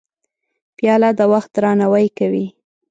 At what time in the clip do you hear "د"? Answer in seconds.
1.19-1.21